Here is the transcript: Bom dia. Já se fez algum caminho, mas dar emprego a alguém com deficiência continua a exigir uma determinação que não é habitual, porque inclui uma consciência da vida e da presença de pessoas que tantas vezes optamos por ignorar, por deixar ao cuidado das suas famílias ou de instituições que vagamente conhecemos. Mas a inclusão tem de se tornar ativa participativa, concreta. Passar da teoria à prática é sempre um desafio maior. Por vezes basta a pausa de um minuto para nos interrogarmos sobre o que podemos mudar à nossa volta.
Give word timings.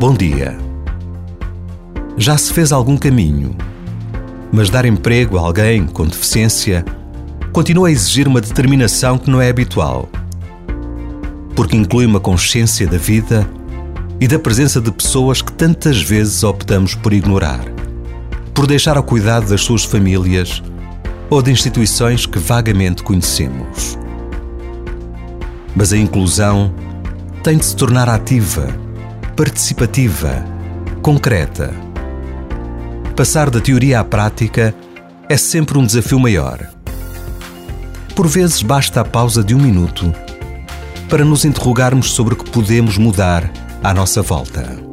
Bom 0.00 0.14
dia. 0.14 0.56
Já 2.16 2.38
se 2.38 2.52
fez 2.52 2.70
algum 2.70 2.96
caminho, 2.96 3.56
mas 4.52 4.70
dar 4.70 4.84
emprego 4.84 5.36
a 5.36 5.40
alguém 5.40 5.88
com 5.88 6.06
deficiência 6.06 6.84
continua 7.52 7.88
a 7.88 7.90
exigir 7.90 8.28
uma 8.28 8.40
determinação 8.40 9.18
que 9.18 9.28
não 9.28 9.42
é 9.42 9.48
habitual, 9.48 10.08
porque 11.56 11.76
inclui 11.76 12.06
uma 12.06 12.20
consciência 12.20 12.86
da 12.86 12.96
vida 12.96 13.44
e 14.20 14.28
da 14.28 14.38
presença 14.38 14.80
de 14.80 14.92
pessoas 14.92 15.42
que 15.42 15.50
tantas 15.50 16.00
vezes 16.00 16.44
optamos 16.44 16.94
por 16.94 17.12
ignorar, 17.12 17.64
por 18.54 18.68
deixar 18.68 18.96
ao 18.96 19.02
cuidado 19.02 19.48
das 19.48 19.62
suas 19.62 19.82
famílias 19.82 20.62
ou 21.28 21.42
de 21.42 21.50
instituições 21.50 22.24
que 22.24 22.38
vagamente 22.38 23.02
conhecemos. 23.02 23.98
Mas 25.74 25.92
a 25.92 25.98
inclusão 25.98 26.72
tem 27.42 27.58
de 27.58 27.64
se 27.64 27.74
tornar 27.74 28.08
ativa 28.08 28.86
participativa, 29.38 30.44
concreta. 31.00 31.72
Passar 33.14 33.48
da 33.48 33.60
teoria 33.60 34.00
à 34.00 34.04
prática 34.04 34.74
é 35.28 35.36
sempre 35.36 35.78
um 35.78 35.86
desafio 35.86 36.18
maior. 36.18 36.68
Por 38.16 38.26
vezes 38.26 38.62
basta 38.62 39.00
a 39.00 39.04
pausa 39.04 39.44
de 39.44 39.54
um 39.54 39.58
minuto 39.60 40.12
para 41.08 41.24
nos 41.24 41.44
interrogarmos 41.44 42.10
sobre 42.10 42.34
o 42.34 42.36
que 42.36 42.50
podemos 42.50 42.98
mudar 42.98 43.48
à 43.80 43.94
nossa 43.94 44.22
volta. 44.22 44.87